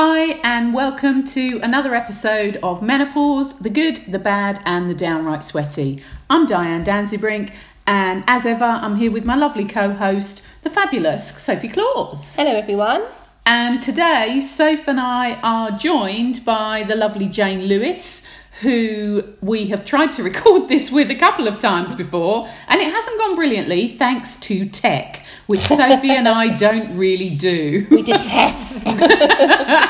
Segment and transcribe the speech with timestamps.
[0.00, 5.42] Hi, and welcome to another episode of Menopause the Good, the Bad, and the Downright
[5.42, 6.04] Sweaty.
[6.30, 7.52] I'm Diane Danzebrink,
[7.84, 12.36] and as ever, I'm here with my lovely co host, the fabulous Sophie Claus.
[12.36, 13.06] Hello, everyone.
[13.44, 18.24] And today, Soph and I are joined by the lovely Jane Lewis,
[18.60, 22.92] who we have tried to record this with a couple of times before, and it
[22.92, 27.86] hasn't gone brilliantly thanks to tech, which Sophie and I don't really do.
[27.90, 28.86] We detest.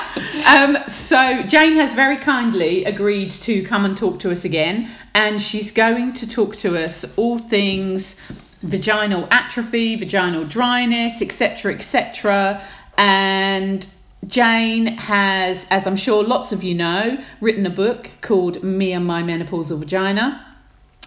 [0.48, 5.42] Um, so Jane has very kindly agreed to come and talk to us again, and
[5.42, 8.16] she's going to talk to us all things
[8.62, 12.62] vaginal atrophy, vaginal dryness, etc., etc.
[12.96, 13.86] And
[14.26, 19.06] Jane has, as I'm sure lots of you know, written a book called Me and
[19.06, 20.44] My Menopausal Vagina.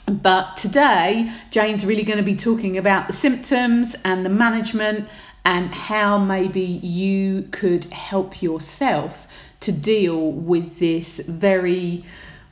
[0.07, 5.07] But today, Jane's really going to be talking about the symptoms and the management
[5.45, 9.27] and how maybe you could help yourself
[9.61, 12.03] to deal with this very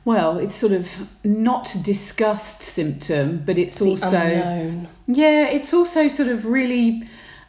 [0.04, 4.88] well it's sort of not discussed symptom but it's also unknown.
[5.06, 7.02] yeah it's also sort of really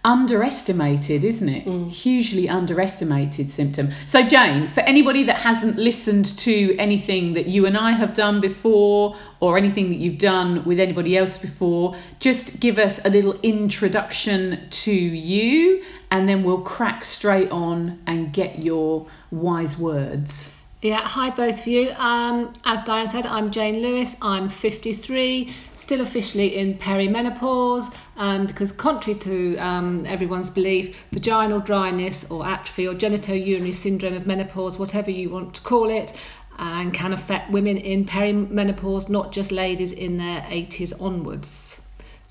[0.03, 1.89] underestimated isn't it Mm.
[1.89, 7.77] hugely underestimated symptom so jane for anybody that hasn't listened to anything that you and
[7.77, 12.77] i have done before or anything that you've done with anybody else before just give
[12.79, 19.05] us a little introduction to you and then we'll crack straight on and get your
[19.31, 20.51] wise words
[20.83, 21.91] Yeah, hi both of you.
[21.91, 24.15] Um, as Diane said, I'm Jane Lewis.
[24.19, 25.53] I'm 53,
[25.91, 32.87] still officially in perimenopause, um, because contrary to um, everyone's belief, vaginal dryness or atrophy
[32.87, 36.13] or genitourinary syndrome of menopause, whatever you want to call it,
[36.57, 41.80] and can affect women in perimenopause, not just ladies in their 80s onwards.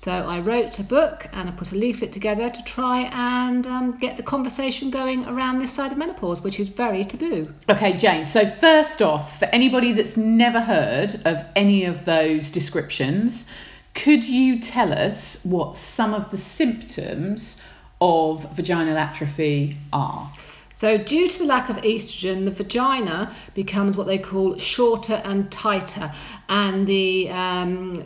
[0.01, 3.99] So I wrote a book and I put a leaflet together to try and um,
[3.99, 7.53] get the conversation going around this side of menopause, which is very taboo.
[7.69, 8.25] Okay, Jane.
[8.25, 13.45] So, first off, for anybody that's never heard of any of those descriptions,
[13.93, 17.61] could you tell us what some of the symptoms
[18.01, 20.33] of vaginal atrophy are?
[20.73, 25.51] So, due to the lack of estrogen, the vagina becomes what they call shorter and
[25.51, 26.11] tighter,
[26.49, 28.03] and the um,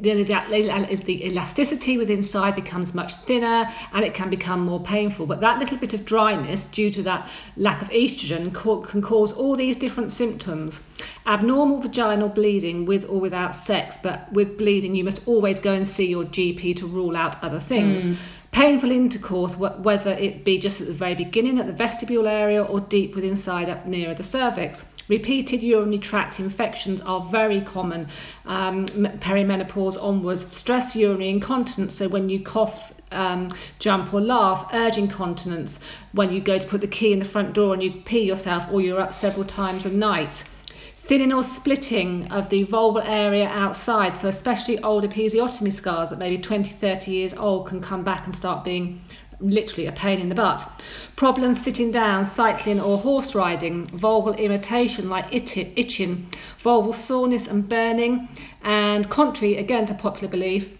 [0.00, 4.80] the, the, uh, the elasticity within inside becomes much thinner and it can become more
[4.80, 5.26] painful.
[5.26, 8.52] But that little bit of dryness, due to that lack of estrogen,
[8.86, 10.82] can cause all these different symptoms.
[11.26, 15.86] Abnormal vaginal bleeding with or without sex, but with bleeding, you must always go and
[15.86, 18.04] see your GP to rule out other things.
[18.04, 18.16] Mm.
[18.52, 22.80] Painful intercourse, whether it be just at the very beginning at the vestibule area or
[22.80, 24.84] deep within inside up nearer the cervix.
[25.10, 28.06] Repeated urinary tract infections are very common
[28.46, 30.46] um, perimenopause onwards.
[30.56, 33.48] Stress urinary incontinence, so when you cough, um,
[33.80, 34.70] jump, or laugh.
[34.72, 35.80] Urge incontinence,
[36.12, 38.68] when you go to put the key in the front door and you pee yourself
[38.70, 40.44] or you're up several times a night.
[40.96, 46.38] Thinning or splitting of the vulval area outside, so especially old episiotomy scars that maybe
[46.38, 49.00] 20, 30 years old can come back and start being
[49.40, 50.68] literally a pain in the butt.
[51.16, 56.26] Problems sitting down, cycling or horse riding, vulval irritation like it- itching,
[56.62, 58.28] vulval soreness and burning,
[58.62, 60.79] and contrary again to popular belief,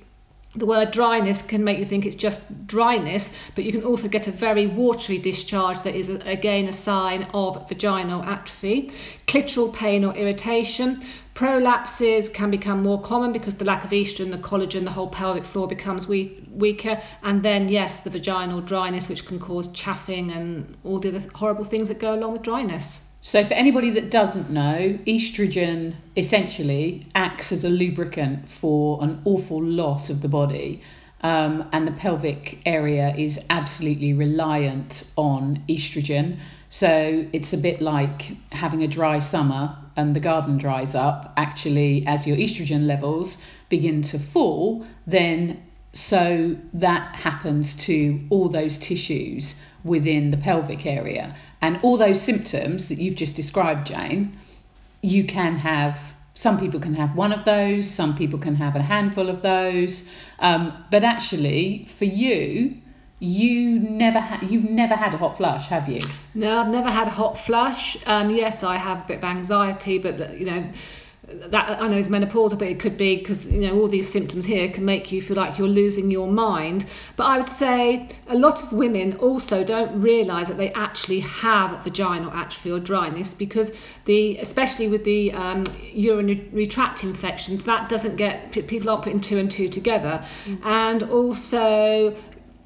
[0.57, 4.27] the word dryness can make you think it's just dryness, but you can also get
[4.27, 8.93] a very watery discharge that is again a sign of vaginal atrophy.
[9.29, 11.05] Clitoral pain or irritation.
[11.35, 15.45] Prolapses can become more common because the lack of estrogen, the collagen, the whole pelvic
[15.45, 17.01] floor becomes weak, weaker.
[17.23, 21.65] And then, yes, the vaginal dryness, which can cause chaffing and all the other horrible
[21.65, 23.05] things that go along with dryness.
[23.23, 29.63] So, for anybody that doesn't know, estrogen essentially acts as a lubricant for an awful
[29.63, 30.83] lot of the body.
[31.23, 36.39] Um, and the pelvic area is absolutely reliant on estrogen.
[36.71, 41.35] So, it's a bit like having a dry summer and the garden dries up.
[41.37, 43.37] Actually, as your estrogen levels
[43.69, 51.35] begin to fall, then so that happens to all those tissues within the pelvic area.
[51.61, 54.39] And all those symptoms that you've just described, Jane,
[55.03, 58.83] you can have, some people can have one of those, some people can have a
[58.83, 60.09] handful of those.
[60.39, 62.81] Um, but actually, for you,
[63.21, 66.01] you never ha- you've never had a hot flush, have you?
[66.35, 67.99] No, I've never had a hot flush.
[68.07, 70.73] Um, yes, I have a bit of anxiety, but you know,
[71.33, 74.47] that I know is menopausal, but it could be because you know all these symptoms
[74.47, 76.87] here can make you feel like you're losing your mind.
[77.17, 81.85] But I would say a lot of women also don't realise that they actually have
[81.85, 83.73] vaginal atrophy or dryness because
[84.07, 89.39] the especially with the um, urinary tract infections that doesn't get people aren't putting two
[89.39, 90.25] and two together,
[90.65, 92.17] and also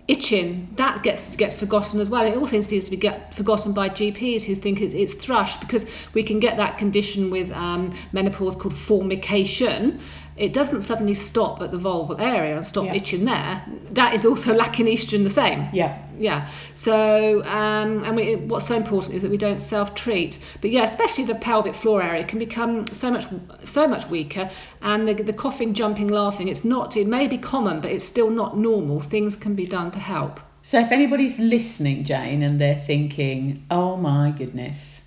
[0.07, 2.27] itching that gets gets forgotten as well.
[2.27, 5.87] It also seems to be get forgotten by GPs who think it's, it's thrush because
[6.13, 10.01] we can get that condition with um, menopause called formication.
[10.37, 12.95] It doesn't suddenly stop at the vulval area and stop Yeah.
[12.95, 13.63] itching there.
[13.93, 15.69] That is also lacking estrogen the same.
[15.73, 15.99] Yeah.
[16.19, 16.49] Yeah.
[16.75, 20.39] So, um, and we, what's so important is that we don't self-treat.
[20.61, 23.27] But yeah, especially the pelvic floor area can become so much,
[23.65, 24.51] so much weaker.
[24.83, 26.97] And the, the coughing, jumping, laughing, it's not.
[26.97, 29.01] It may be common, but it's still not normal.
[29.01, 30.41] Things can be done to help.
[30.63, 35.03] So if anybody's listening, Jane, and they're thinking, "Oh my goodness,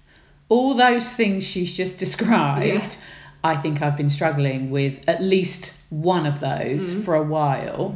[0.49, 2.89] all those things she's just described," Yeah.
[3.43, 7.01] I think I've been struggling with at least one of those Mm-hmm.
[7.01, 7.95] for a while.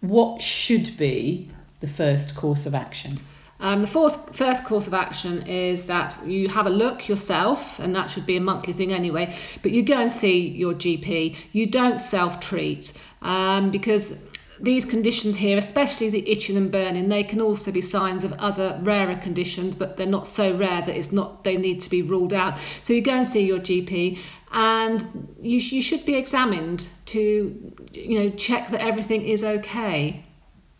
[0.00, 1.50] What should be
[1.80, 3.20] the first course of action?
[3.60, 7.94] Um, the first, first course of action is that you have a look yourself, and
[7.94, 9.36] that should be a monthly thing anyway.
[9.62, 11.36] But you go and see your GP.
[11.52, 12.92] You don't self treat
[13.22, 14.16] um, because
[14.58, 18.78] these conditions here, especially the itching and burning, they can also be signs of other
[18.82, 22.32] rarer conditions, but they're not so rare that it's not they need to be ruled
[22.32, 22.58] out.
[22.82, 24.18] So you go and see your GP,
[24.52, 30.24] and you, sh- you should be examined to you know check that everything is okay.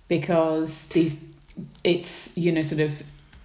[0.09, 1.17] Because these,
[1.85, 3.03] it's you know sort of,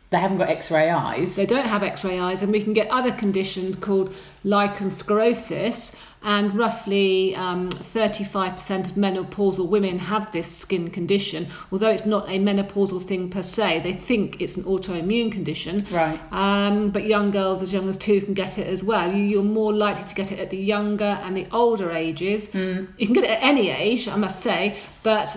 [0.09, 1.35] they haven't got X-ray eyes.
[1.37, 4.13] They don't have X-ray eyes, and we can get other conditions called
[4.43, 5.95] lichen sclerosus.
[6.23, 11.47] And roughly um, 35% of menopausal women have this skin condition.
[11.71, 15.85] Although it's not a menopausal thing per se, they think it's an autoimmune condition.
[15.91, 16.19] Right.
[16.33, 19.13] Um, but young girls as young as two can get it as well.
[19.13, 22.53] You, you're more likely to get it at the younger and the older ages.
[22.97, 25.35] You can get it at any age, I must say, but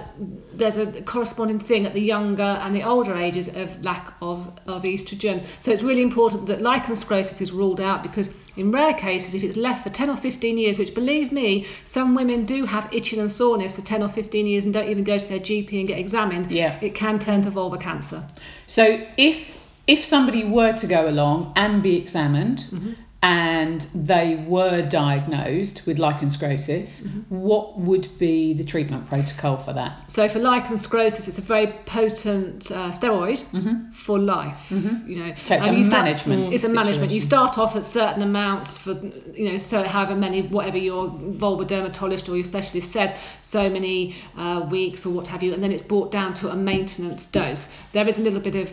[0.53, 4.83] there's a corresponding thing at the younger and the older ages of lack of, of
[4.83, 5.45] estrogen.
[5.61, 9.43] So it's really important that lichen sclerosus is ruled out because in rare cases, if
[9.43, 13.19] it's left for 10 or 15 years, which believe me, some women do have itching
[13.19, 15.89] and soreness for 10 or 15 years and don't even go to their GP and
[15.89, 16.79] get examined, Yeah.
[16.81, 18.25] it can turn to vulvar cancer.
[18.67, 22.93] So if if somebody were to go along and be examined Mm-hmm.
[23.23, 27.21] And they were diagnosed with lichen sclerosus, Mm-hmm.
[27.39, 30.11] what would be the treatment protocol for that?
[30.11, 33.45] So for lichen sclerosus, it's a very potent uh, steroid
[33.95, 34.71] for life.
[34.71, 37.13] You know, So it's And a you start- management It's a management.
[37.13, 38.93] You start off at certain amounts for
[39.35, 43.13] you know, so however many, whatever your vulvar dermatologist or your specialist says,
[43.43, 46.57] so many uh, weeks or what have you, and then it's brought down to a
[46.57, 47.71] maintenance dose.
[47.93, 48.73] There is a little bit of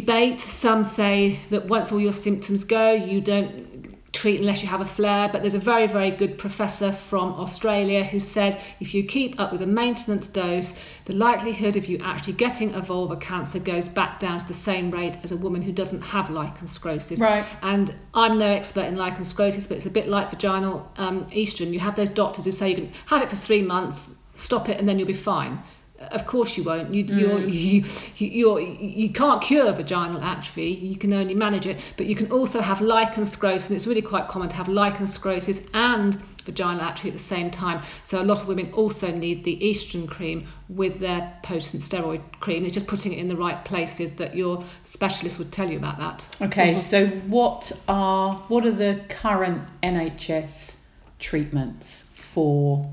[0.00, 0.40] debate.
[0.40, 4.86] Some say that once all your symptoms go, you don't treat unless you have a
[4.86, 5.28] flare.
[5.28, 9.52] But there's a very, very good professor from Australia who says if you keep up
[9.52, 10.72] with a maintenance dose,
[11.04, 14.90] the likelihood of you actually getting a vulvar cancer goes back down to the same
[14.90, 17.20] rate as a woman who doesn't have lichen sclerosus.
[17.20, 17.44] Right.
[17.62, 21.72] And I'm no expert in lichen sclerosus, but it's a bit like vaginal um, estrogen.
[21.72, 24.78] You have those doctors who say you can have it for three months, stop it,
[24.78, 25.62] and then you'll be fine.
[25.98, 26.92] Of course you won't.
[26.92, 27.20] You, mm.
[27.20, 27.84] you're, you,
[28.16, 30.70] you, you're, you can't cure vaginal atrophy.
[30.70, 31.78] You can only manage it.
[31.96, 35.06] But you can also have lichen sclerosus, and it's really quite common to have lichen
[35.06, 37.82] sclerosus and vaginal atrophy at the same time.
[38.02, 42.64] So a lot of women also need the estrogen cream with their potent steroid cream.
[42.64, 45.98] It's just putting it in the right places that your specialist would tell you about
[45.98, 46.26] that.
[46.42, 46.80] Okay, mm-hmm.
[46.80, 50.76] so what are what are the current NHS
[51.18, 52.92] treatments for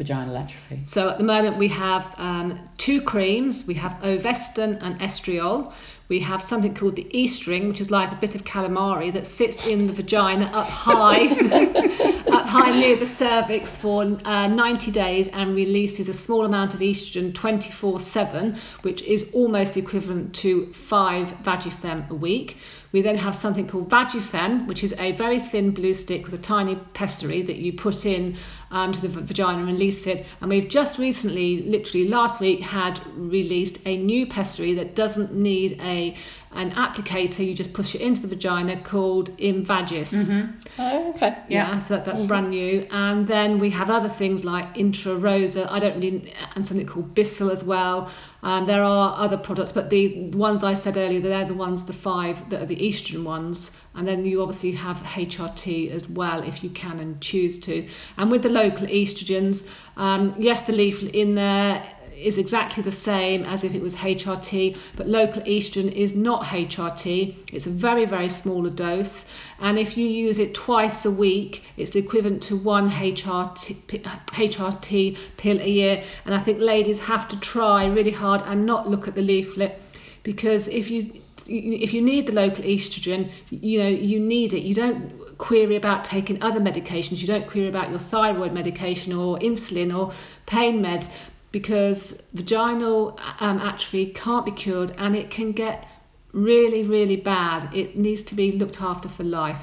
[0.00, 0.80] vaginal atrophy?
[0.84, 3.66] So at the moment we have um, two creams.
[3.66, 5.72] We have Ovestin and Estriol.
[6.08, 9.64] We have something called the Estring, which is like a bit of calamari that sits
[9.64, 11.26] in the vagina up high,
[12.32, 16.80] up high near the cervix for uh, 90 days and releases a small amount of
[16.80, 22.56] estrogen 24/7, which is almost equivalent to five Vagifem a week.
[22.92, 26.38] We then have something called Vagifem, which is a very thin blue stick with a
[26.38, 28.36] tiny pessary that you put in
[28.70, 30.26] um, to the vagina and release it.
[30.40, 35.80] And we've just recently, literally last week, had released a new pessary that doesn't need
[35.80, 36.16] a
[36.52, 37.46] an applicator.
[37.46, 40.52] You just push it into the vagina called Imvaggis.
[40.78, 41.36] Oh, okay.
[41.48, 42.86] Yeah, so that, that's brand new.
[42.90, 47.52] And then we have other things like Intrarosa, I don't really, and something called Blissel
[47.52, 48.10] as well.
[48.42, 51.92] Um, there are other products, but the ones I said earlier, they're the ones, the
[51.92, 53.76] five that are the estrogen ones.
[53.94, 57.86] And then you obviously have HRT as well if you can and choose to.
[58.16, 59.66] And with the local estrogens,
[59.96, 61.84] um, yes, the leaflet in there
[62.20, 67.34] is exactly the same as if it was HRT, but local estrogen is not HRT.
[67.52, 69.26] It's a very, very smaller dose.
[69.58, 75.60] And if you use it twice a week, it's equivalent to one HRT, HRT pill
[75.60, 76.04] a year.
[76.24, 79.80] And I think ladies have to try really hard and not look at the leaflet
[80.22, 81.12] because if you
[81.46, 84.60] if you need the local estrogen, you know you need it.
[84.60, 87.20] You don't query about taking other medications.
[87.20, 90.12] You don't query about your thyroid medication or insulin or
[90.46, 91.10] pain meds.
[91.52, 95.86] Because vaginal um, atrophy can't be cured and it can get
[96.32, 97.74] really, really bad.
[97.74, 99.58] It needs to be looked after for life.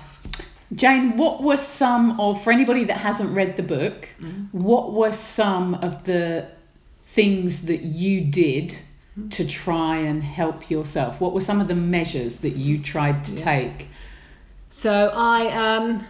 [0.76, 4.10] Jane, what were some of, for anybody that hasn't read the book,
[4.52, 6.50] what were some of the
[7.04, 8.78] things that you did
[9.30, 11.22] to try and help yourself?
[11.22, 13.44] What were some of the measures that you tried to Yeah.
[13.44, 13.88] take?
[14.70, 16.06] So I um,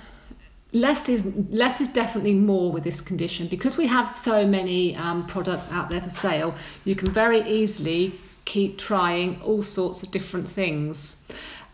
[0.73, 5.25] less is less is definitely more with this condition because we have so many um,
[5.27, 6.55] products out there for sale.
[6.85, 11.25] You can very easily keep trying all sorts of different things,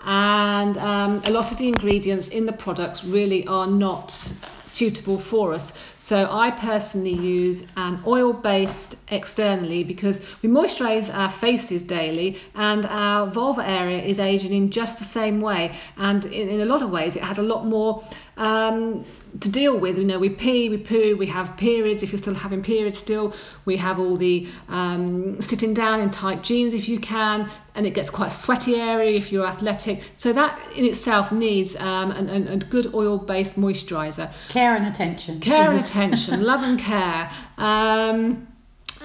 [0.03, 4.11] and um, a lot of the ingredients in the products really are not
[4.65, 5.73] suitable for us.
[6.03, 12.85] So I personally use an oil based externally because we moisturize our faces daily and
[12.87, 15.77] our vulva area is aging in just the same way.
[15.95, 18.03] And in, in a lot of ways it has a lot more
[18.35, 19.05] um,
[19.39, 19.97] to deal with.
[19.97, 22.03] You know we pee we poo we have periods.
[22.03, 23.33] If you're still having periods still
[23.63, 27.93] we have all the um, sitting down in tight jeans if you can and it
[27.93, 30.03] gets quite a sweaty area if you're athletic.
[30.17, 34.31] So that in itself needs um, an, an, a good oil based moisturizer.
[34.49, 35.39] Care and attention.
[35.39, 37.31] care and attention, love and care.
[37.57, 38.47] Um,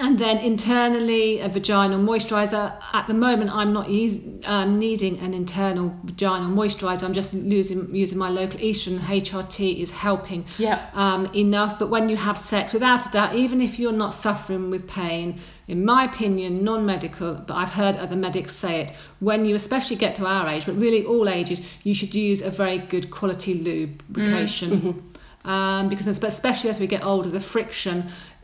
[0.00, 2.73] and then internally, a vaginal moisturizer.
[2.92, 7.02] At the moment, I'm not use, um, needing an internal vaginal moisturizer.
[7.02, 9.00] I'm just using using my local estrogen.
[9.00, 10.87] HRT is helping Yeah.
[10.95, 11.80] um, enough.
[11.80, 15.40] But when you have sex, without a doubt, even if you're not suffering with pain,
[15.66, 18.92] in my opinion, non-medical, but I've heard other medics say it.
[19.18, 22.50] When you especially get to our age, but really all ages, you should use a
[22.50, 25.08] very good quality lubrication
[25.49, 27.99] um, because especially as we get older, the friction.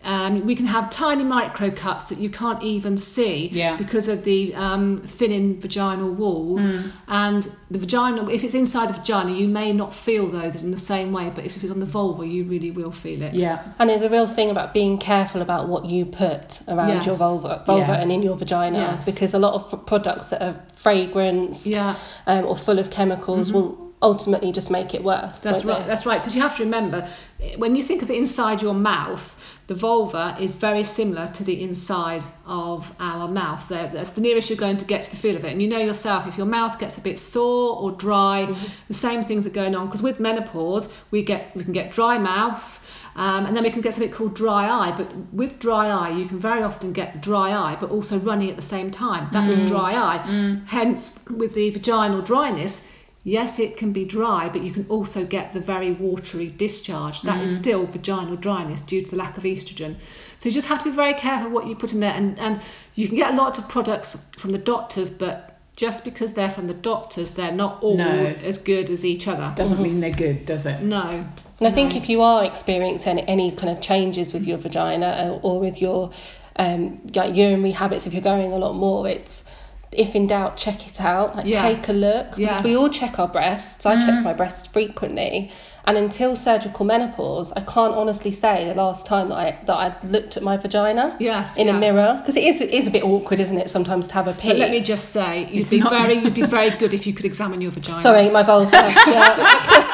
[0.06, 3.78] Um, we can have tiny micro cuts that you can't even see Yeah.
[3.78, 6.62] because of the um, thinning vaginal walls
[7.08, 10.76] and the vaginal if it's inside the vagina you may not feel those in the
[10.92, 13.62] same way but if it's on the vulva you really will feel it Yeah.
[13.78, 17.06] And there's a real thing about being careful about what you put around Yes.
[17.06, 18.00] your vulva, vulva Yeah.
[18.02, 19.06] and in your vagina, Yes.
[19.06, 21.94] because a lot of f- products that are fragranced yeah
[22.26, 25.40] um, or full of chemicals will ultimately just make it worse.
[25.40, 25.80] That's right.
[25.80, 25.86] they?
[25.86, 26.20] That's right.
[26.20, 27.08] Because you have to remember,
[27.56, 31.62] when you think of the inside your mouth, the vulva is very similar to the
[31.62, 33.66] inside of our mouth.
[33.68, 35.52] There, that's the nearest you're going to get to the feel of it.
[35.52, 38.66] And you know yourself, if your mouth gets a bit sore or dry, mm-hmm.
[38.88, 39.86] the same things are going on.
[39.86, 42.80] Because with menopause, we get we can get dry mouth.
[43.16, 44.92] Um, and then we can get something called dry eye.
[44.96, 48.56] But with dry eye, you can very often get dry eye, but also running at
[48.56, 49.28] the same time.
[49.32, 49.68] That is mm.
[49.68, 50.18] dry eye.
[50.26, 50.66] Mm.
[50.66, 52.82] Hence, with the vaginal dryness,
[53.24, 57.22] yes, it can be dry, but you can also get the very watery discharge.
[57.22, 59.96] That is still vaginal dryness due to the lack of estrogen.
[60.38, 62.12] So you just have to be very careful what you put in there.
[62.12, 62.60] And, and
[62.94, 66.66] you can get a lot of products from the doctors, but just because they're from
[66.68, 68.26] the doctors, they're not all No.
[68.50, 69.52] as good as each other.
[69.56, 70.82] Doesn't mean they're good, does it?
[70.82, 71.24] No.
[71.58, 75.54] And I think if you are experiencing any kind of changes with your vagina or,
[75.54, 76.12] or with your
[76.56, 79.44] um, like urinary habits, if you're going a lot more, it's
[79.94, 81.36] if in doubt, check it out.
[81.36, 81.62] Like Yes.
[81.62, 82.62] take a look because Yes.
[82.64, 83.84] we all check our breasts.
[83.86, 84.22] I check mm.
[84.22, 85.50] my breasts frequently,
[85.86, 89.94] and until surgical menopause, I can't honestly say the last time that I that I
[90.06, 91.56] looked at my vagina Yes.
[91.56, 91.76] in yeah.
[91.76, 93.70] a mirror because it is it is a bit awkward, isn't it?
[93.70, 94.48] Sometimes to have a pee.
[94.48, 97.06] But let me just say, you'd It's be not- very, you'd be very good if
[97.06, 98.00] you could examine your vagina.
[98.02, 98.70] Sorry, my vulva.
[99.06, 99.90] yeah.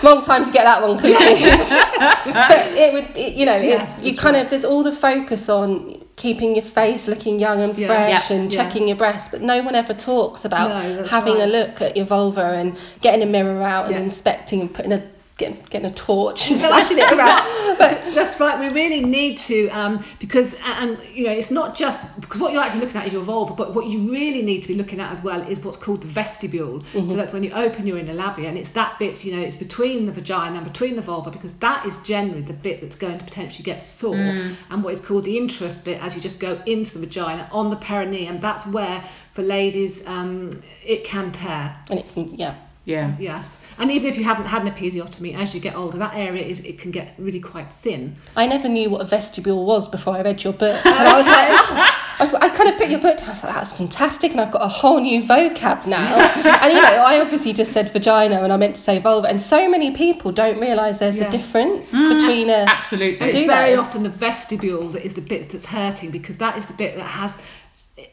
[0.02, 1.70] Long time to get that one confused.
[1.70, 5.48] but it would, it, you know, Yes, it, you kind of there's all the focus
[5.48, 8.36] on keeping your face looking young and fresh Yeah.
[8.36, 8.62] and Yeah.
[8.64, 12.04] checking your breasts, but no one ever talks about No, having a look at your
[12.06, 15.02] vulva and getting a mirror out and inspecting and putting a
[15.38, 17.78] getting, getting a torch and flashing it around.
[17.78, 18.58] But That's right.
[18.58, 22.62] We really need to um, because and you know it's not just because what you're
[22.62, 25.10] actually looking at is your vulva, but what you really need to be looking at
[25.12, 26.80] as well is what's called the vestibule.
[26.80, 27.08] Mm-hmm.
[27.08, 29.56] So that's when you open your inner labia, and it's that bit you know it's
[29.56, 33.18] between the vagina and between the vulva because that is generally the bit that's going
[33.18, 34.56] to potentially get sore, Mm.
[34.70, 37.76] and what is called the introitus as you just go into the vagina on the
[37.76, 38.40] perineum.
[38.40, 39.04] That's where
[39.34, 40.50] for ladies um,
[40.84, 41.76] it can tear.
[41.90, 42.56] and it can, yeah.
[42.88, 43.14] Yeah.
[43.18, 46.42] Yes, and even if you haven't had an episiotomy, as you get older, that area
[46.42, 48.16] is it can get really quite thin.
[48.34, 50.84] I never knew what a vestibule was before I read your book.
[50.86, 52.38] And I was like, oh.
[52.40, 53.28] I, I kind of put your book down.
[53.28, 54.32] I was like, that's fantastic.
[54.32, 56.16] And I've got a whole new vocab now.
[56.62, 59.28] and, you know, I obviously just said vagina and I meant to say vulva.
[59.28, 61.28] And so many people don't realise there's Yeah.
[61.28, 62.18] a difference mm.
[62.18, 62.64] between a.
[62.66, 63.28] Absolutely.
[63.28, 63.76] It's very they?
[63.76, 67.04] often the vestibule that is the bit that's hurting because that is the bit that
[67.04, 67.36] has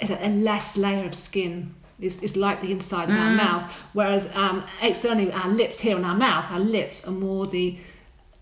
[0.01, 1.74] a, a less layer of skin.
[1.99, 3.37] It's, it's like the inside of our Mm.
[3.37, 7.77] mouth, whereas um, externally our lips here in our mouth, our lips are more the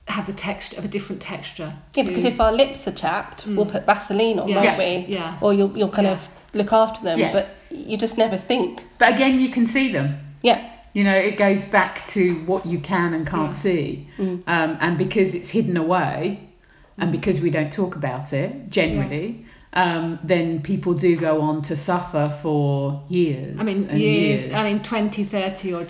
[0.08, 1.74] have the texture of a different texture.
[1.96, 4.56] Yeah, to- because if our lips are chapped, we'll put Vaseline on, Yeah.
[4.56, 5.14] won't Yes, we?
[5.14, 5.42] yes.
[5.42, 6.14] Or you'll, you'll kind Yeah.
[6.14, 7.20] of look after them.
[7.20, 7.32] Yeah.
[7.32, 8.82] But you just never think.
[8.98, 10.18] But again, you can see them.
[10.42, 10.60] Yeah.
[10.92, 13.52] You know, it goes back to what you can and can't Yeah.
[13.52, 14.08] see.
[14.20, 14.44] Um,
[14.82, 16.40] and because it's hidden away,
[16.98, 21.76] and because we don't talk about it generally, um, then people do go on to
[21.76, 23.58] suffer for years.
[23.60, 24.54] I mean, and years, years.
[24.54, 25.88] I mean, 20, 30 or,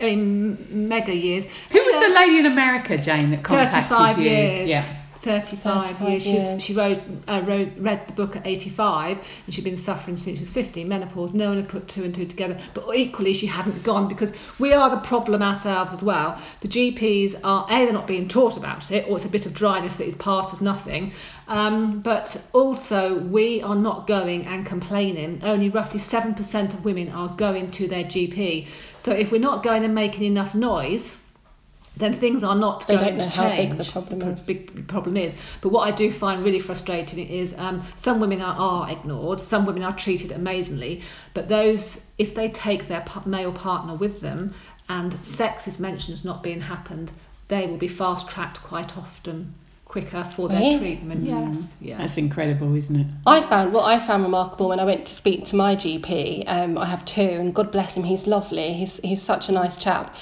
[0.00, 1.44] I mean, mega years.
[1.70, 4.30] Who was the lady in America, Jane, that contacted 35 you?
[4.30, 4.68] years.
[4.68, 4.96] Yeah.
[5.22, 6.26] 35, 35 years.
[6.26, 6.62] Years.
[6.62, 10.42] she wrote, uh, wrote, read the book at 85 and she'd been suffering since she
[10.42, 11.34] was 50, menopause.
[11.34, 12.58] No one had put two and two together.
[12.72, 16.40] But equally, she hadn't gone because we are the problem ourselves as well.
[16.60, 19.52] The GPs are, A, they're not being taught about it, or it's a bit of
[19.52, 21.12] dryness that is passed as nothing.
[21.48, 25.40] Um, but also, we are not going and complaining.
[25.42, 28.68] Only roughly 7% of women are going to their GP.
[28.96, 31.18] So if we're not going and making enough noise,
[32.00, 33.70] then things are not They going don't know to how change.
[33.76, 34.40] big the problem Pro- is.
[34.40, 35.34] Big problem is.
[35.60, 39.66] But what I do find really frustrating is um, some women are, are ignored, some
[39.66, 41.02] women are treated amazingly,
[41.34, 44.54] but those if they take their male partner with them
[44.88, 47.12] and sex is mentioned as not being happened,
[47.48, 49.54] they will be fast tracked quite often
[49.84, 50.78] quicker for their Really?
[50.78, 51.24] treatment.
[51.26, 51.98] Yes, yeah.
[51.98, 53.06] That's incredible, isn't it?
[53.26, 56.44] I found what I found remarkable when I went to speak to my GP.
[56.46, 58.72] Um, I have two, and God bless him, he's lovely.
[58.72, 60.14] He's he's such a nice chap.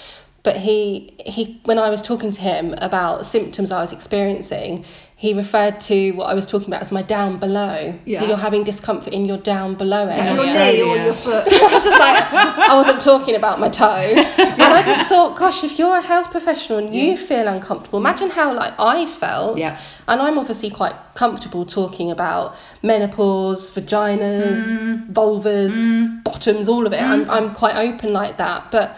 [0.43, 4.85] But he he when I was talking to him about symptoms I was experiencing,
[5.19, 7.93] he referred to what I was talking about as my down below.
[8.07, 10.35] So you're having discomfort in your down below Is area.
[10.37, 11.45] your knee or your foot?
[11.53, 14.15] I was just like, I wasn't talking about my toe.
[14.39, 18.31] And I just thought, gosh, if you're a health professional and you feel uncomfortable, imagine
[18.31, 19.59] how like I felt.
[19.59, 19.81] Yeah.
[20.07, 25.11] And I'm obviously quite comfortable talking about menopause, vaginas, mm.
[25.11, 26.23] vulvas, mm.
[26.23, 27.03] bottoms, all of it.
[27.03, 27.29] I'm, mm.
[27.29, 28.71] I'm quite open like that.
[28.71, 28.97] But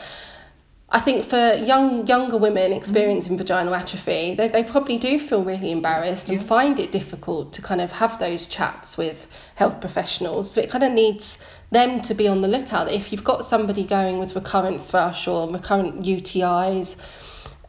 [0.92, 3.44] I think for young younger women experiencing mm-hmm.
[3.46, 7.80] vaginal atrophy, they, they probably do feel really embarrassed and find it difficult to kind
[7.80, 10.50] of have those chats with health professionals.
[10.50, 11.38] So it kind of needs
[11.70, 12.90] them to be on the lookout.
[12.90, 17.00] If you've got somebody going with recurrent thrush or recurrent UTIs,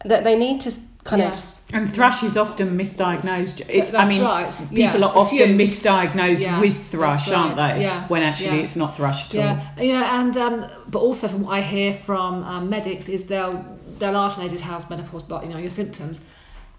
[0.04, 0.74] that they need to
[1.04, 1.61] kind Yes.
[1.74, 3.62] And thrush is often misdiagnosed.
[3.70, 4.52] It's, I mean, right.
[4.52, 5.60] people Yes, are often assumed.
[5.60, 7.82] misdiagnosed Yeah, with thrush, that's aren't they?
[7.84, 8.64] Yeah, When actually yeah.
[8.64, 9.42] it's not thrush at all.
[9.42, 13.26] Yeah, you know, and um, but also from what I hear from um, medics is
[13.26, 13.64] they'll
[14.00, 16.22] they'll ask ladies how's menopause, but you know your symptoms,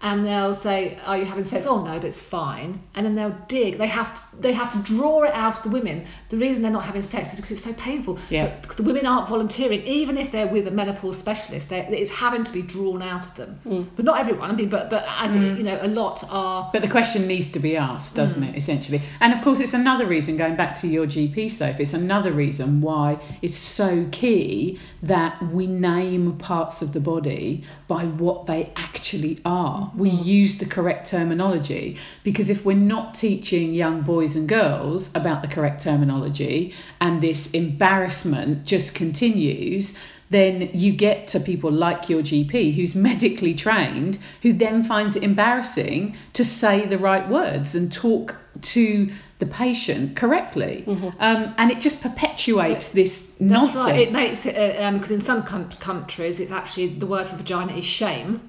[0.01, 2.81] and they'll say, "Are you having sex?" Oh no, but it's fine.
[2.95, 3.77] And then they'll dig.
[3.77, 6.05] They have to they have to draw it out of the women.
[6.29, 8.19] The reason they're not having sex is because it's so painful.
[8.29, 8.47] Yeah.
[8.47, 12.43] But because the women aren't volunteering, even if they're with a menopause specialist, it's having
[12.43, 13.59] to be drawn out of them.
[13.65, 13.87] Mm.
[13.95, 14.51] But not everyone.
[14.51, 16.69] I mean, but but as it, you know, a lot are.
[16.73, 19.01] But the question needs to be asked, doesn't it, essentially?
[19.19, 22.81] And of course, it's another reason, going back to your GP, Sophie, it's another reason
[22.81, 29.39] why it's so key that we name parts of the body by what they actually
[29.45, 29.91] are.
[29.95, 30.25] We mm.
[30.25, 35.47] use the correct terminology because if we're not teaching young boys and girls about the
[35.47, 39.95] correct terminology and this embarrassment just continues,
[40.31, 45.21] then you get to people like your GP who's medically trained, who then finds it
[45.21, 50.83] embarrassing to say the right words and talk to the patient correctly.
[51.19, 53.75] Um, and it just perpetuates this That's nonsense.
[53.87, 53.99] right.
[53.99, 57.35] It makes it uh, um, because in some coun- countries it's actually the word for
[57.35, 58.41] vagina is shame.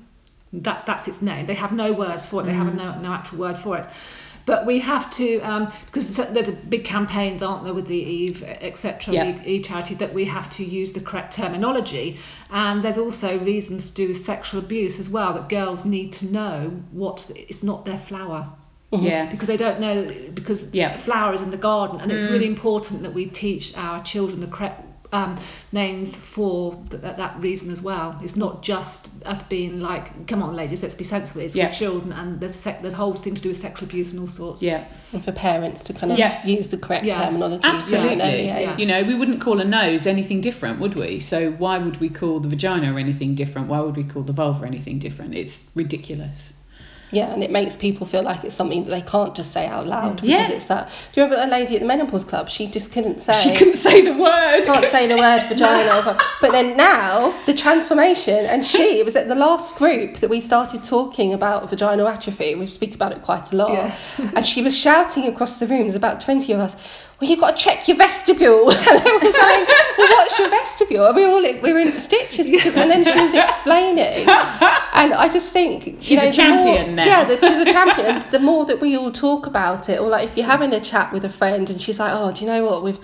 [0.53, 1.46] That's that's its name.
[1.46, 2.44] They have no words for it.
[2.46, 2.77] They have Mm.
[2.77, 3.87] no no actual word for it.
[4.46, 8.42] But we have to um, because there's, a big campaigns, aren't there, with the Eve
[8.44, 9.14] etc.
[9.14, 9.42] Yeah.
[9.44, 12.18] Eve charity that we have to use the correct terminology.
[12.50, 15.33] And there's also reasons to do with sexual abuse as well.
[15.33, 18.53] That girls need to know what it's not their flower
[19.02, 19.30] yeah.
[19.30, 20.96] because they don't know because Yeah.
[20.98, 24.46] flower is in the garden and it's really important that we teach our children the
[24.46, 25.38] correct um,
[25.70, 30.42] names for th- that, that reason as well it's not just us being like come
[30.42, 31.68] on ladies let's be sensible it's Yeah.
[31.68, 34.11] for children and there's a, sec- there's a whole thing to do with sexual abuse
[34.12, 36.44] and all sorts Yeah, And for parents to kind of Yeah.
[36.44, 37.16] use the correct Yes.
[37.16, 37.62] terminology.
[37.64, 38.16] absolutely.
[38.18, 38.76] Yeah, yeah, yeah.
[38.76, 41.20] You know, we wouldn't call a nose anything different, would we?
[41.20, 43.68] So why would we call the vagina anything different?
[43.68, 45.35] Why would we call the vulva anything different?
[45.37, 46.54] It's ridiculous.
[47.14, 49.87] Yeah, and it makes people feel like it's something that they can't just say out
[49.87, 50.22] loud mm.
[50.22, 50.50] because Yeah.
[50.50, 50.90] it's that.
[51.12, 52.48] Do you remember a lady at the menopause club?
[52.50, 53.35] She just couldn't say.
[53.42, 54.64] She couldn't say the word.
[54.64, 56.18] can't say the word vagina.
[56.40, 60.40] But then now the transformation, and she it was at the last group that we
[60.40, 62.55] started talking about vaginal atrophy.
[62.55, 63.94] We speak about it quite a lot, Yeah.
[64.37, 65.83] and she was shouting across the room.
[65.83, 66.77] There's about twenty of us.
[67.20, 68.70] Well, you've got to check your vestibule.
[68.72, 69.33] and they were going,
[69.98, 71.07] well, what's your vestibule?
[71.07, 74.29] And we were all in, we were in stitches, because, and then she was explaining,
[74.29, 77.05] and I just think you She's know a the more- champion now.
[77.05, 78.24] Yeah, that she's a champion.
[78.31, 81.12] the more that we all talk about it, or like if you're having a chat
[81.12, 82.98] with a friend and she's like, oh, do you know what we've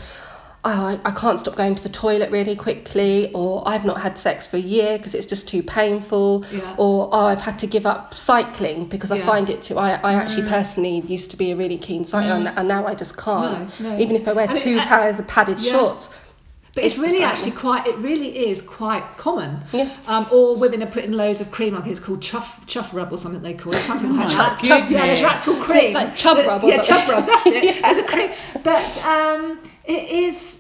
[0.65, 4.19] oh, I, I can't stop going to the toilet really quickly, or I've not had
[4.19, 6.75] sex for a year because it's just too painful, Yeah.
[6.79, 9.79] or oh, I've had to give up cycling because I find it too.
[9.79, 12.95] I, I actually personally used to be a really keen cyclist, and, and now I
[12.95, 13.81] just can't.
[13.81, 13.99] No, no.
[13.99, 15.73] Even if I wear And two and- pairs of padded Yeah.
[15.73, 16.09] shorts.
[16.75, 17.87] But it's, It's really actually quite.
[17.87, 19.63] It really is quite common.
[19.73, 19.97] Yeah.
[20.07, 21.75] Um, or women are putting loads of cream.
[21.77, 23.79] I think it's called chuff chuff rub or something they call it.
[23.79, 24.91] Some people have my that.
[24.91, 25.95] Yeah, actual cream.
[25.95, 27.07] Like chub rub or Yeah, something.
[27.07, 27.27] chub rub.
[27.27, 27.83] That's it.
[27.83, 28.31] There's a cream.
[28.63, 30.60] But um, it is.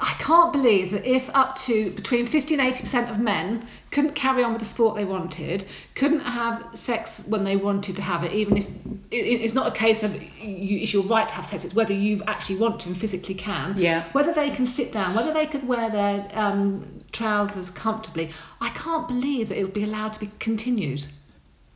[0.00, 4.42] I can't believe that if up to between 50 and 80% of men couldn't carry
[4.42, 8.32] on with the sport they wanted, couldn't have sex when they wanted to have it,
[8.32, 8.66] even if
[9.10, 12.22] it's not a case of you, it's your right to have sex, it's whether you
[12.26, 14.04] actually want to and physically can, Yeah.
[14.12, 19.06] whether they can sit down, whether they could wear their um, trousers comfortably, I can't
[19.08, 21.04] believe that it would be allowed to be continued.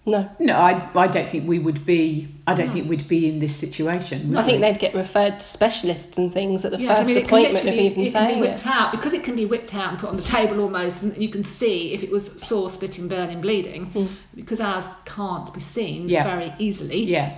[0.07, 0.31] No.
[0.39, 2.27] No, I, I don't think we would be.
[2.47, 4.31] I don't think we'd be in this situation.
[4.31, 4.63] would I think we?
[4.63, 7.65] they'd get referred to specialists and things at the Yes, I first mean, appointment of
[7.65, 8.67] literally- even it can be whipped it.
[8.67, 11.29] out because it can be whipped out and put on the table almost, and you
[11.29, 14.07] can see if it was sore, splitting, burning, bleeding, hmm.
[14.35, 16.25] because ours can't be seen Yeah.
[16.25, 17.05] very easily.
[17.05, 17.35] Yeah,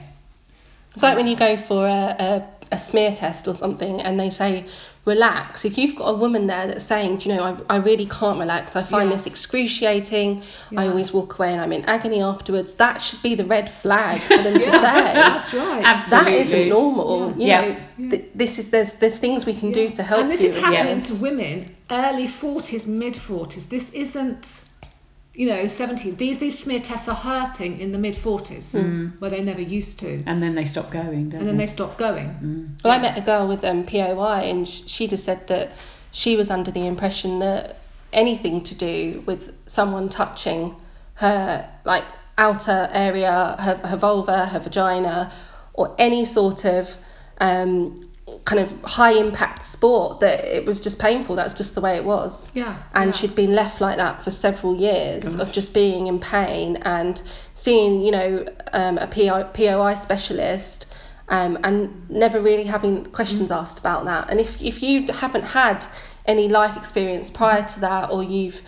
[0.94, 4.30] It's like when you go for a, a, a smear test or something and they
[4.30, 4.64] say
[5.04, 5.64] relax.
[5.64, 8.38] If you've got a woman there that's saying, "Do you know, I, I really can't
[8.38, 9.16] relax, I find Yeah.
[9.16, 10.42] this excruciating,
[10.76, 14.20] I always walk away and I'm in agony afterwards, that should be the red flag
[14.20, 14.80] for them to say.
[14.80, 15.82] That's right.
[15.84, 16.32] absolutely.
[16.32, 17.34] That isn't normal.
[17.36, 17.60] You Yeah.
[17.98, 20.48] know, th- this is there's there's things we can do to help and this you.
[20.48, 21.08] is happening this.
[21.08, 23.68] to women early 40s, mid 40s.
[23.68, 24.62] This isn't,
[25.34, 26.16] you know, 17.
[26.16, 29.18] These these smear tests are hurting in the mid 40s Mm.
[29.20, 30.22] where they never used to.
[30.26, 31.64] and then they stop going, don't And then they?
[31.64, 32.76] they stop going.
[32.84, 35.72] Well, I met a girl with um, POI, and she just said that
[36.10, 37.78] she was under the impression that
[38.12, 40.76] anything to do with someone touching
[41.14, 42.04] her, like
[42.36, 45.32] outer area, her, her vulva, her vagina,
[45.72, 46.96] or any sort of
[47.40, 48.10] um,
[48.44, 51.36] kind of high impact sport, that it was just painful.
[51.36, 52.50] That's just the way it was.
[52.54, 52.76] Yeah.
[52.94, 53.12] And yeah.
[53.12, 57.22] she'd been left like that for several years of just being in pain and
[57.54, 60.86] seeing, you know, um, a PI, POI specialist
[61.28, 63.56] um, and never really having questions Mm.
[63.56, 64.30] asked about that.
[64.30, 65.86] And if, if you haven't had
[66.26, 68.62] any life experience prior to that or you've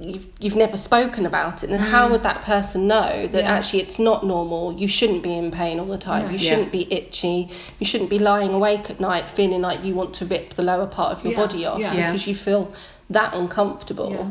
[0.00, 3.46] you've you've never spoken about it then how would that person know that Mm.
[3.46, 3.56] Yeah.
[3.56, 6.32] actually it's not normal you shouldn't be in pain all the time Yeah.
[6.32, 6.50] you Yeah.
[6.50, 10.24] shouldn't be itchy you shouldn't be lying awake at night feeling like you want to
[10.24, 11.38] rip the lower part of your Yeah.
[11.38, 11.92] body off Yeah.
[11.94, 12.06] Yeah.
[12.06, 12.72] because you feel
[13.10, 14.30] that uncomfortable Yeah.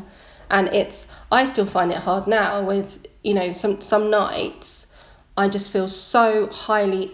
[0.49, 4.87] and it's i still find it hard now with you know some some nights
[5.37, 7.11] i just feel so highly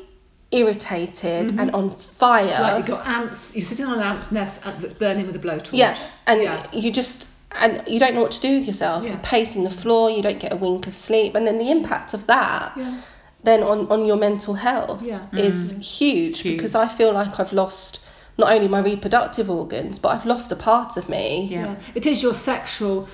[0.51, 4.63] irritated and on fire It's like you've got ants, you're sitting on an ant's nest
[4.63, 5.69] that's burning with a blowtorch.
[5.73, 6.65] yeah, and Yeah.
[6.71, 7.27] you just
[7.59, 9.03] and you don't know what to do with yourself.
[9.03, 9.11] Yeah.
[9.11, 10.09] You're pacing the floor.
[10.09, 13.01] You don't get a wink of sleep, and then the impact of that Yeah.
[13.43, 15.21] then on on your mental health Yeah.
[15.33, 15.81] is mm.
[15.81, 16.57] huge, Huge.
[16.57, 17.99] because I feel like I've lost
[18.37, 21.47] not only my reproductive organs, but I've lost a part of me.
[21.49, 21.65] Yeah.
[21.65, 21.75] Yeah.
[21.95, 23.07] It is your sexual,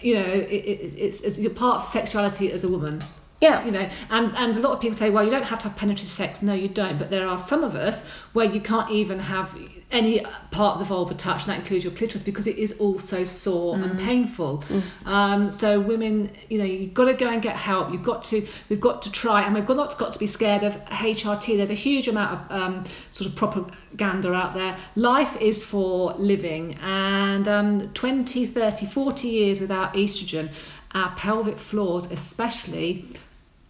[0.00, 3.02] you know, it, it, it's, it's your part of sexuality as a woman.
[3.40, 3.64] Yeah.
[3.64, 5.76] You know, and, and a lot of people say, well, you don't have to have
[5.76, 6.42] penetrative sex.
[6.42, 6.96] No, you don't.
[6.98, 9.56] But there are some of us where you can't even have
[9.90, 10.20] any
[10.50, 13.74] part of the vulva touched, and that includes your clitoris, because it is also sore
[13.76, 14.62] and painful.
[15.06, 17.90] Um, so women, you know, you've got to go and get help.
[17.90, 20.62] You've got to, we've got to try, and we've got not got to be scared
[20.62, 21.56] of HRT.
[21.56, 24.76] There's a huge amount of um, sort of propaganda out there.
[24.94, 30.50] Life is for living, and um, 20, 30, 40 years without estrogen,
[30.92, 33.06] our pelvic floors, especially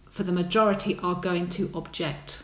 [0.09, 2.43] for the majority, are going to object.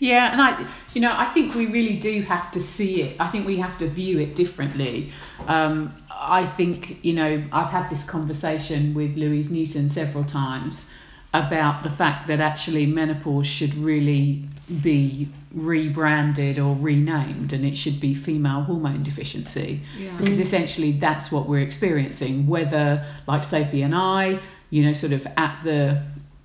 [0.00, 3.16] Yeah, and I, you know, I think we really do have to see it.
[3.20, 5.12] I think we have to view it differently.
[5.46, 10.90] Um, I think, you know, I've had this conversation with Louise Newson several times
[11.34, 14.42] about the fact that actually menopause should really
[14.82, 20.16] be rebranded or renamed and it should be female hormone deficiency Yeah.
[20.16, 24.38] because essentially that's what we're experiencing whether like Sophie and I
[24.70, 26.00] you know sort of at the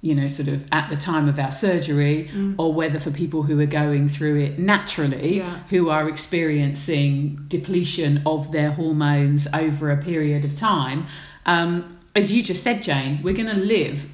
[0.05, 2.53] you know sort of at the time of our surgery mm.
[2.59, 5.59] or whether for people who are going through it naturally Yeah.
[5.71, 11.07] who are experiencing depletion of their hormones over a period of time.
[11.47, 14.07] Um, as you just said Jane we're going to live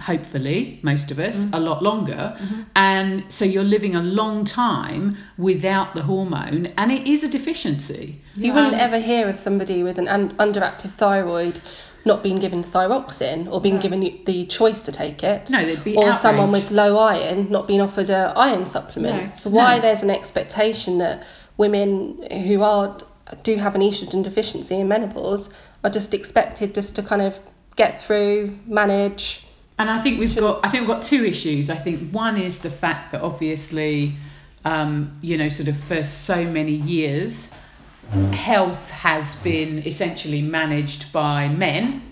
[0.00, 1.50] hopefully most of us mm.
[1.52, 2.36] a lot longer.
[2.36, 2.62] Mm-hmm.
[2.74, 8.20] And so you're living a long time without the hormone and it is a deficiency.
[8.34, 11.60] You wouldn't um, ever hear of somebody with an underactive thyroid
[12.04, 15.48] not being given thyroxine or being given the choice to take it.
[15.50, 19.28] No, there'd be or someone with low iron not being offered a iron supplement.
[19.28, 19.82] No, so why no.
[19.82, 21.24] there's an expectation that
[21.56, 22.98] women who are
[23.42, 25.48] do have an estrogen deficiency in menopause
[25.82, 27.38] are just expected just to kind of
[27.76, 29.46] get through, manage.
[29.78, 31.70] And I think we've got I think we've got two issues.
[31.70, 34.14] I think one is the fact that obviously,
[34.64, 37.50] um, you know, sort of for so many years,
[38.32, 42.02] health has been essentially managed by men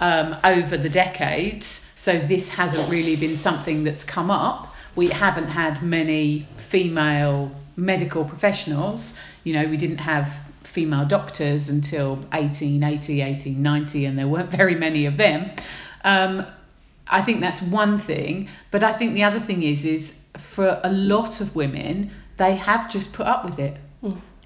[0.00, 1.86] um, over the decades.
[1.94, 4.74] So this hasn't really been something that's come up.
[4.94, 9.14] We haven't had many female medical professionals.
[9.42, 15.06] You know, we didn't have female doctors until 1880, 1890, and there weren't very many
[15.06, 15.50] of them.
[16.04, 16.46] Um,
[17.06, 20.90] I think that's one thing, but I think the other thing is is for a
[20.90, 23.76] lot of women, they have just put up with it.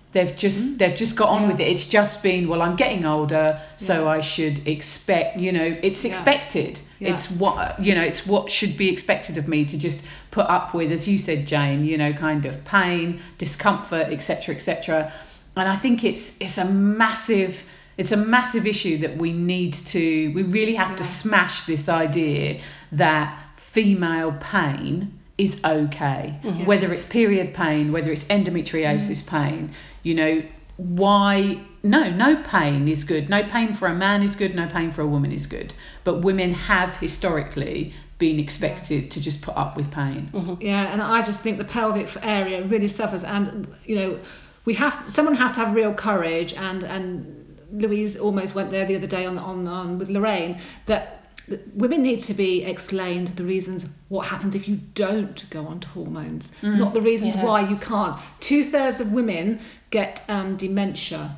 [0.09, 0.13] Mm.
[0.13, 1.49] They've just they've just got on Yeah.
[1.49, 1.69] with it.
[1.69, 5.39] It's just been well, I'm getting older, so I should expect.
[5.39, 6.81] You know, it's expected.
[6.99, 7.13] Yeah.
[7.13, 8.03] It's what you know.
[8.03, 11.47] It's what should be expected of me to just put up with, as you said,
[11.47, 11.85] Jane.
[11.85, 15.13] You know, kind of pain, discomfort, etc., etc.
[15.57, 17.65] And I think it's it's a massive
[17.97, 22.61] it's a massive issue that we need to we really have to smash this idea
[22.93, 26.35] that female pain is okay.
[26.43, 26.67] Mhm.
[26.67, 29.71] whether it's period pain whether it's endometriosis pain
[30.03, 30.43] you know
[30.77, 33.29] why no no pain is good.
[33.29, 35.75] No pain for a man is good no pain for a woman is good.
[36.05, 40.31] But women have historically been expected to just put up with pain.
[40.61, 44.19] Yeah, and I just think the pelvic area really suffers, and you know,
[44.65, 48.97] we have someone has to have real courage, and and Louise almost went there the
[48.97, 51.28] other day on on, on with Lorraine that that
[51.75, 56.53] women need to be explained the reasons what happens if you don't go onto hormones,
[56.63, 58.19] not the reasons why you can't.
[58.41, 61.37] Two thirds of women get um, dementia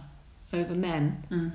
[0.52, 1.24] over men.
[1.30, 1.52] Mm.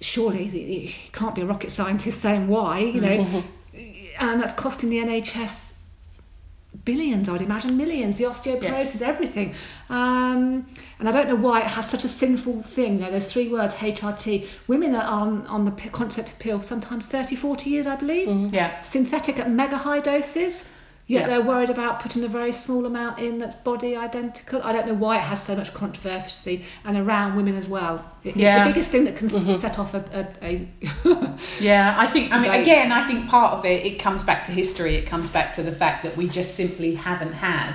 [0.00, 3.44] Surely you can't be a rocket scientist saying why, you know,
[4.18, 5.73] and that's costing the NHS
[6.84, 9.54] billions, I would imagine, millions, the osteoporosis, everything.
[9.88, 10.66] Um,
[10.98, 12.94] and I don't know why it has such a sinful thing.
[12.94, 14.46] You know, those three words, HRT.
[14.66, 18.52] Women are on, on the concept of pill sometimes 30, 40 years, I believe.
[18.52, 20.64] yeah Synthetic at mega high doses.
[21.06, 21.26] Yet Yeah.
[21.26, 24.62] they're worried about putting a very small amount in that's body identical.
[24.64, 28.04] I don't know why it has so much controversy and around women as well.
[28.24, 28.64] It- It's Yeah.
[28.64, 30.68] the biggest thing that can s set off a, a, a
[31.60, 32.32] Yeah, I think.
[32.34, 34.94] I mean, again, I think part of it it comes back to history.
[34.96, 37.74] It comes back to the fact that we just simply haven't had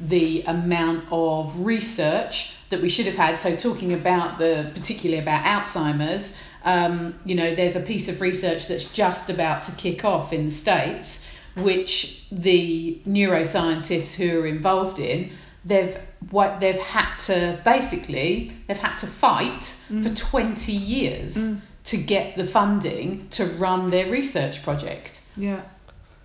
[0.00, 3.38] the amount of research that we should have had.
[3.38, 8.68] So, talking about the particularly about Alzheimer's, um, you know, there's a piece of research
[8.68, 11.24] that's just about to kick off in the states,
[11.56, 15.30] which the neuroscientists who are involved in
[15.64, 15.98] they've
[16.30, 22.44] what they've had to basically they've had to fight for 20 years to get the
[22.44, 25.60] funding to run their research project yeah.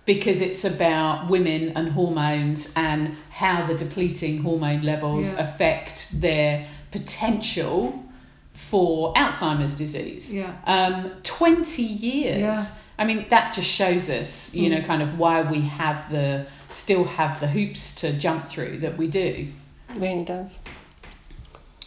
[0.04, 5.40] because it's about women and hormones and how the depleting hormone levels Yeah.
[5.42, 8.04] affect their potential
[8.52, 10.32] for Alzheimer's disease.
[10.34, 10.52] Yeah.
[10.66, 12.40] Um, 20 years.
[12.40, 12.66] Yeah.
[12.98, 14.80] I mean, that just shows us, you Mm.
[14.80, 18.98] know, kind of why we have the, still have the hoops to jump through that
[18.98, 19.48] we do.
[19.90, 20.58] It really does.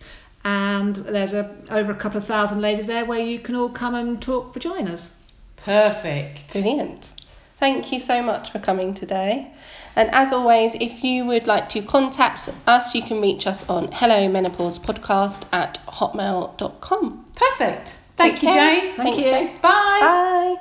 [0.43, 3.95] And there's a over a couple of thousand ladies there where you can all come
[3.95, 5.13] and talk vaginas.
[5.55, 6.51] Perfect.
[6.51, 7.13] Brilliant.
[7.61, 9.53] Thank you so much for coming today.
[10.01, 13.93] And as always, if you would like to contact us, you can reach us on
[13.93, 17.27] hello menopause podcast at hotmail.com.
[17.35, 17.99] Perfect.
[18.17, 18.81] Thank Take you, care.
[18.81, 18.97] Jane.
[18.97, 19.25] Thank Thanks, you.
[19.25, 19.47] Jane.
[19.61, 19.99] Bye.
[20.01, 20.57] Bye.